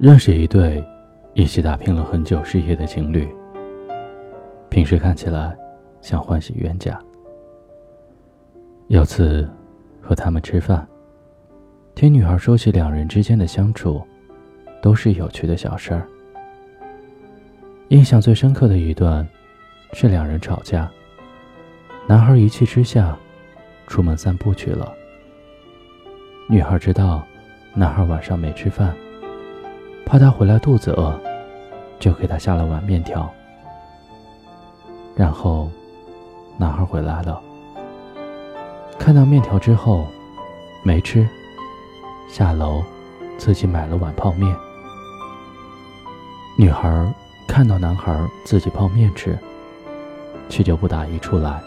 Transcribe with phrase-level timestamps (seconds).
[0.00, 0.82] 认识一对
[1.34, 3.28] 一起打拼了很久事业的情侣，
[4.70, 5.54] 平时看起来
[6.00, 6.98] 像欢喜冤家。
[8.88, 9.46] 有次
[10.00, 10.88] 和他们吃饭，
[11.94, 14.02] 听女孩说起两人之间的相处，
[14.80, 16.08] 都是有趣的小事儿。
[17.88, 19.28] 印象最深刻的一段，
[19.92, 20.90] 是两人吵架，
[22.06, 23.14] 男孩一气之下，
[23.86, 24.90] 出门散步去了。
[26.48, 27.22] 女孩知道，
[27.74, 28.96] 男孩晚上没吃饭，
[30.10, 31.16] 怕他回来肚子饿，
[32.00, 33.32] 就给他下了碗面条。
[35.14, 35.70] 然后，
[36.56, 37.40] 男孩回来了，
[38.98, 40.04] 看到面条之后，
[40.82, 41.28] 没吃，
[42.28, 42.82] 下楼
[43.38, 44.52] 自己买了碗泡面。
[46.58, 47.14] 女孩。
[47.46, 49.36] 看到男孩自己泡面吃，
[50.48, 51.60] 却就不打一处来，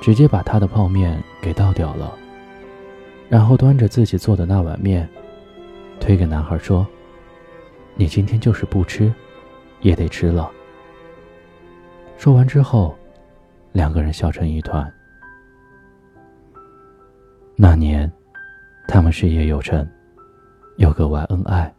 [0.00, 2.14] 直接把他的泡面给倒掉了，
[3.28, 5.06] 然后端着自己做的那碗面，
[6.00, 6.86] 推给男孩说
[7.98, 9.12] ：“你今天就是不吃，
[9.80, 10.50] 也得吃了。”
[12.16, 12.96] 说完之后，
[13.72, 14.90] 两个人笑成一团。
[17.56, 18.10] 那年，
[18.86, 19.86] 他们事业有成，
[20.76, 21.74] 又格外恩爱，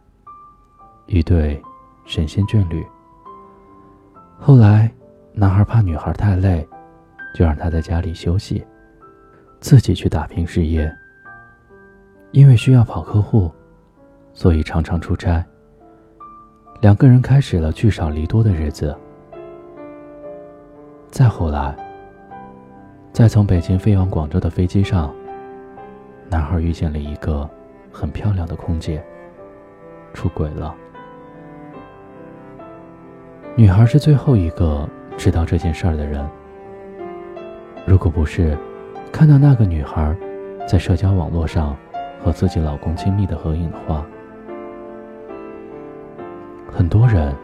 [1.06, 1.60] 一对。
[2.06, 2.84] 神仙眷侣。
[4.36, 4.92] 后来，
[5.32, 6.66] 男孩怕女孩太累，
[7.36, 8.66] 就让她在家里休息，
[9.60, 10.92] 自己去打拼事业。
[12.32, 13.48] 因为需要跑客户，
[14.32, 15.46] 所以常常出差。
[16.80, 18.96] 两个人开始了聚少离多的日子。
[21.10, 21.76] 再后来，
[23.12, 25.14] 在从北京飞往广州的飞机上，
[26.30, 27.48] 男孩遇见了一个
[27.92, 29.04] 很漂亮的空姐，
[30.14, 30.74] 出轨了。
[33.54, 36.26] 女孩是最后一个知道这件事儿的人。
[37.86, 38.56] 如果不是
[39.12, 40.16] 看到那个女孩
[40.66, 41.76] 在社交网络上
[42.24, 44.06] 和自己老公亲密的合影的话，
[46.72, 47.34] 很多人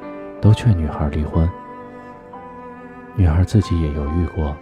[0.41, 1.49] 都劝女孩离婚。
[3.15, 4.57] 女孩自己也犹豫过，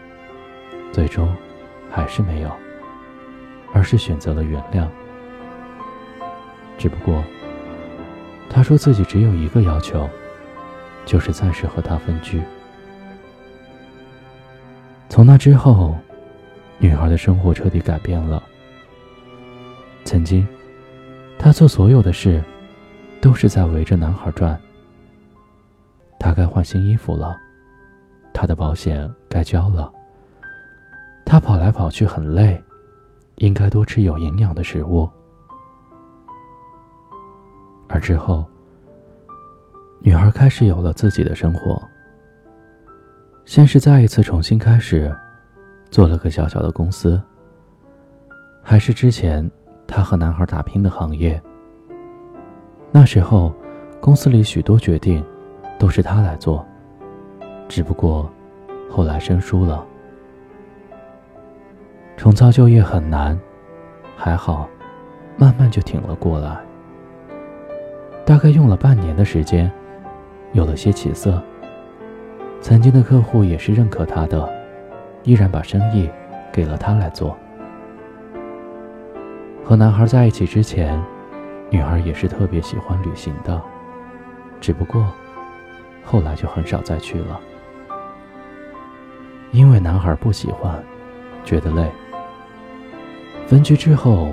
[0.92, 1.34] 最终
[1.90, 2.50] 还是没有，
[3.72, 4.86] 而是选择了原谅。
[6.78, 7.22] 只不过，
[8.48, 10.08] 她说自己只有一个要求。
[11.06, 12.40] 就是暂时和他分居。
[15.10, 15.94] 从那之后，
[16.78, 18.42] 女孩的生活彻底改变了。
[20.02, 20.48] 曾经，
[21.38, 22.42] 她做所有的事，
[23.24, 24.60] 都是在围着男孩转。
[26.20, 27.34] 他该换新衣服了，
[28.34, 29.90] 他的保险该交了。
[31.24, 32.62] 他跑来跑去很累，
[33.36, 35.08] 应该多吃有营养的食物。
[37.88, 38.44] 而之后。
[40.00, 41.82] 女孩开始有了自己的生活。
[43.46, 45.10] 先是再一次重新开始，
[45.90, 47.18] 做了个小小的公司。
[48.62, 49.50] 还是之前
[49.86, 51.42] 她和男孩打拼的行业。
[52.96, 53.52] 那时候，
[54.00, 55.20] 公司里许多决定
[55.80, 56.64] 都是他来做，
[57.66, 58.30] 只不过
[58.88, 59.84] 后来生疏了。
[62.16, 63.36] 重操旧业很难，
[64.16, 64.68] 还好，
[65.36, 66.56] 慢慢就挺了过来。
[68.24, 69.68] 大概用了半年的时间。
[70.52, 71.42] 有了些起色，
[72.60, 74.48] 曾经的客户也是认可他的，
[75.24, 76.08] 依然把生意
[76.52, 77.36] 给了他来做。
[79.64, 81.02] 和男孩在一起之前，
[81.74, 83.60] 女孩也是特别喜欢旅行的，
[84.60, 85.12] 只不过
[86.04, 87.40] 后来就很少再去了，
[89.50, 90.80] 因为男孩不喜欢，
[91.44, 91.90] 觉得累。
[93.48, 94.32] 分居之后，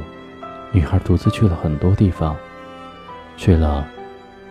[0.72, 2.38] 女孩独自去了很多地方，
[3.36, 3.88] 去了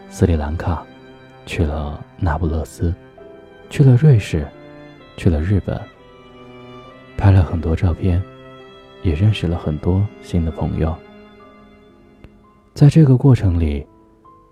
[0.09, 0.83] 斯里兰卡。
[1.47, 2.95] 去了那不勒斯，
[3.71, 4.47] 去了瑞士，
[5.17, 5.81] 去了日本，
[7.17, 8.23] 拍了很多照片，
[9.03, 10.97] 也认识了很多新的朋友。
[12.73, 13.87] 在这个过程里，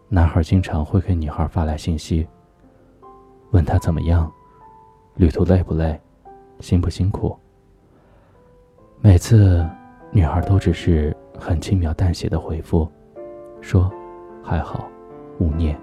[0.09, 2.26] 男孩经常会给女孩发来信息，
[3.53, 4.31] 问她怎么样，
[5.15, 5.99] 旅途累不累，
[6.61, 7.38] 辛不辛苦。
[9.00, 9.67] 每次，
[10.11, 12.91] 女孩都只是很轻描淡写的回复，
[13.61, 13.91] 说
[14.43, 14.88] 还好，
[15.38, 15.79] 勿念。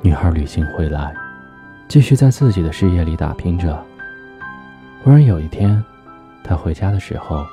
[0.00, 1.12] 女孩旅行回来，
[1.88, 3.84] 继续在自己的事业里打拼着。
[5.02, 5.84] 忽然有一天，
[6.42, 7.44] 她回家的时候，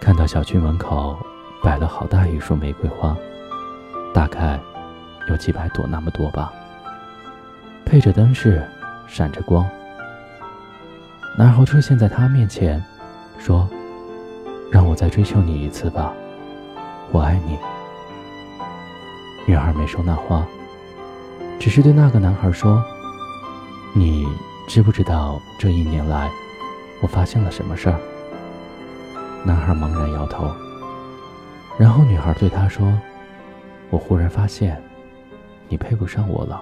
[0.00, 1.16] 看到小区门口
[1.62, 3.16] 摆了好大一束玫瑰花，
[4.14, 4.58] 大概
[5.28, 6.52] 有几百朵那么多吧，
[7.84, 8.62] 配着灯饰，
[9.06, 9.68] 闪着光。
[11.36, 12.82] 男孩出现在她面前，
[13.38, 13.68] 说
[14.72, 16.12] ：“让我再追求你一次吧，
[17.12, 17.58] 我爱你。”
[19.46, 20.46] 女孩没说那话。
[21.60, 22.80] 只是对那个男孩说
[23.92, 24.26] ：“你
[24.68, 26.30] 知不知道这一年来，
[27.00, 27.98] 我发现了什么事儿？”
[29.44, 30.48] 男孩茫然摇头。
[31.78, 32.92] 然后女孩对他说
[33.88, 34.82] ：“我忽然发现，
[35.68, 36.60] 你配不上我了。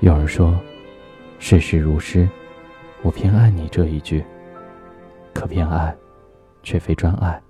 [0.00, 0.58] 有人说，
[1.38, 2.28] 世事如诗，
[3.02, 4.24] 我偏爱你这一句。
[5.32, 5.94] 可偏爱，
[6.64, 7.40] 却非专爱。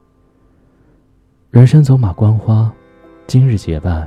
[1.51, 2.71] 人生走马观花，
[3.27, 4.07] 今日结伴，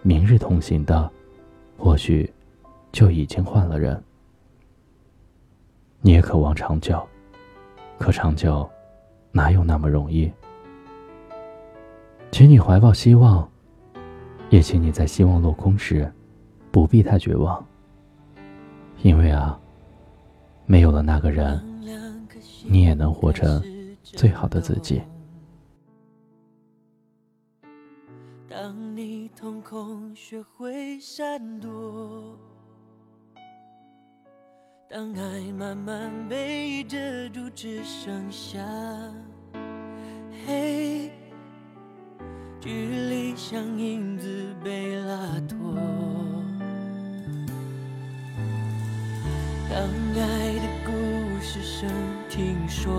[0.00, 1.10] 明日同行的，
[1.76, 2.32] 或许
[2.92, 4.02] 就已经换了人。
[6.00, 7.06] 你也渴望长久，
[7.98, 8.68] 可长久，
[9.32, 10.32] 哪有那么容易？
[12.32, 13.46] 请你怀抱希望，
[14.48, 16.10] 也请你在希望落空时，
[16.70, 17.62] 不必太绝望。
[19.02, 19.60] 因为啊，
[20.64, 21.62] 没有了那个人，
[22.64, 23.62] 你也能活成
[24.02, 25.02] 最好的自己。
[28.48, 32.34] 当你瞳孔学会闪躲。
[34.88, 36.96] 当爱慢慢被遮
[37.28, 38.58] 住，只剩下
[40.46, 40.81] 黑，
[42.62, 45.16] 距离像影子被拉
[45.48, 45.58] 脱。
[49.68, 49.80] 当
[50.14, 50.92] 爱的故
[51.42, 51.90] 事声
[52.30, 52.92] 听说，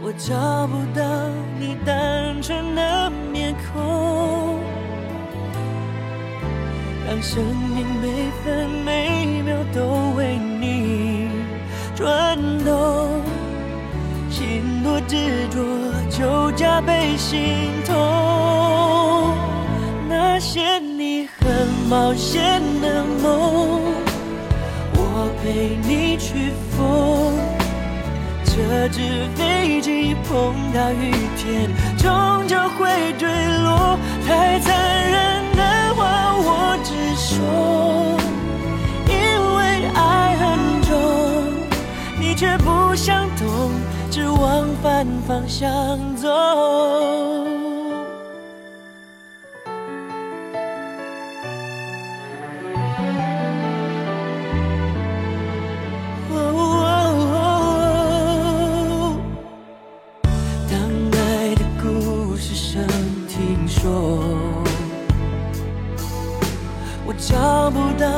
[0.00, 1.04] 我找不到
[1.60, 4.58] 你单纯的面孔。
[7.06, 11.28] 当生命每分每秒都为你
[11.94, 13.20] 转动，
[14.30, 15.85] 心多执着
[16.18, 17.94] 就加倍心痛。
[20.08, 23.82] 那些你很冒险的梦，
[24.94, 27.34] 我陪你去疯。
[28.44, 29.00] 这只
[29.34, 31.70] 飞机碰到雨天，
[44.96, 46.26] 反方向走。
[60.66, 60.80] 当
[61.12, 62.82] 爱的故事剩
[63.28, 63.84] 听说
[67.04, 68.08] 我找不到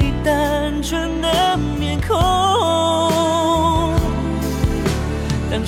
[0.00, 1.23] 你单纯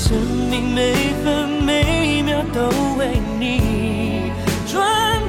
[0.09, 0.17] 生
[0.49, 0.95] 命每
[1.25, 2.61] 分每秒都
[2.97, 4.31] 为你
[4.71, 4.79] 转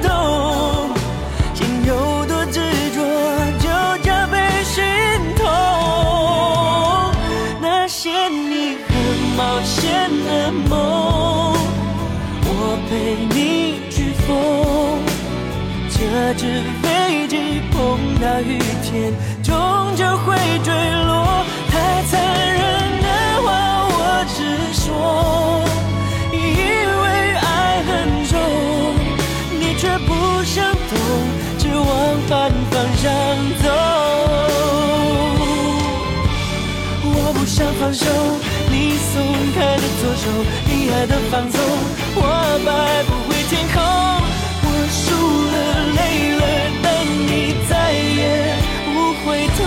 [0.00, 0.08] 动，
[1.52, 2.60] 心有多执
[2.94, 3.02] 着
[3.58, 3.68] 就
[4.04, 4.84] 加倍心
[5.34, 5.42] 痛。
[7.60, 8.94] 那些你很
[9.36, 11.56] 冒险的梦，
[12.44, 15.02] 我陪你去疯，
[15.90, 15.98] 这
[16.34, 17.36] 只飞机。
[17.72, 17.76] 碰
[18.20, 19.52] 到雨天，终
[19.96, 20.72] 究会坠
[21.04, 21.27] 落。
[33.00, 33.08] 想
[33.62, 33.66] 走。
[37.04, 38.04] 我不想放手，
[38.70, 39.12] 你松
[39.54, 40.24] 开的左手，
[40.66, 41.56] 你爱的放纵，
[42.16, 42.20] 我
[42.66, 42.68] 摆
[43.04, 43.76] 不回天空。
[44.64, 45.06] 我输
[45.52, 45.56] 了，
[45.96, 46.00] 累
[46.36, 46.42] 了，
[46.82, 46.86] 但
[47.26, 47.32] 你。
[47.68, 48.56] 再也
[48.94, 49.26] 不回
[49.58, 49.60] 头，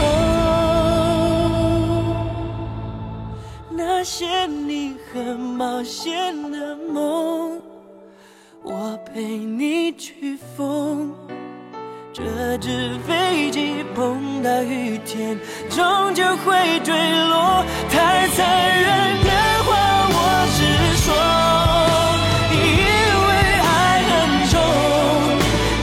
[3.70, 7.62] 那些你很冒险的梦，
[8.64, 11.14] 我陪你去疯。
[12.14, 15.40] 这只飞机碰到雨天，
[15.70, 17.64] 终究会坠落。
[17.90, 18.46] 太残
[18.82, 18.88] 忍
[19.24, 19.30] 的
[19.64, 19.72] 话，
[20.12, 20.18] 我
[20.52, 20.60] 直
[21.00, 21.08] 说，
[22.52, 22.60] 因
[23.28, 23.32] 为
[23.64, 23.72] 爱
[24.10, 24.12] 很
[24.52, 24.54] 重，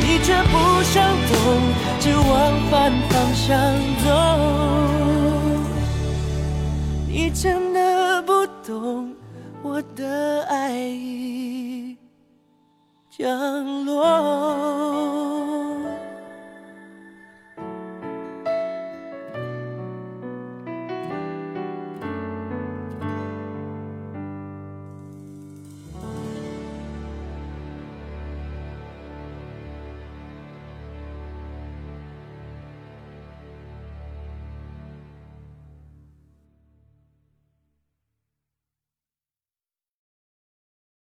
[0.03, 0.55] 你却不
[0.85, 0.95] 想
[1.33, 1.33] 懂。
[1.99, 2.31] 只往
[2.71, 3.49] 反方向
[4.05, 4.07] 走，
[7.09, 9.15] 你真的不懂
[9.63, 11.97] 我的爱已
[13.11, 13.27] 降
[13.87, 14.28] 落。